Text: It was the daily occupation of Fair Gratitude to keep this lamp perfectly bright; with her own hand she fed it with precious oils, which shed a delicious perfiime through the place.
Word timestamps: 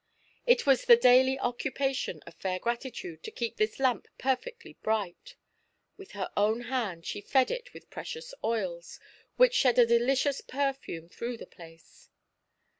It 0.47 0.65
was 0.65 0.85
the 0.85 0.95
daily 0.95 1.37
occupation 1.37 2.23
of 2.25 2.33
Fair 2.33 2.57
Gratitude 2.57 3.21
to 3.21 3.29
keep 3.29 3.57
this 3.57 3.79
lamp 3.79 4.07
perfectly 4.17 4.73
bright; 4.81 5.35
with 5.95 6.13
her 6.13 6.27
own 6.35 6.61
hand 6.61 7.05
she 7.05 7.21
fed 7.21 7.51
it 7.51 7.71
with 7.71 7.91
precious 7.91 8.33
oils, 8.43 8.99
which 9.35 9.53
shed 9.53 9.77
a 9.77 9.85
delicious 9.85 10.41
perfiime 10.41 11.11
through 11.11 11.37
the 11.37 11.45
place. 11.45 12.09